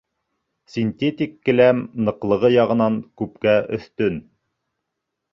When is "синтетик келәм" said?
0.75-1.81